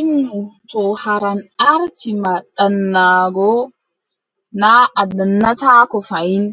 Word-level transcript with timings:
Innu 0.00 0.36
to 0.70 0.82
haran 1.02 1.38
aarti 1.68 2.10
ma 2.22 2.32
ɗaanaago, 2.56 3.50
naa 4.60 4.82
a 5.00 5.02
ɗaanataako 5.16 5.98
fahin. 6.08 6.44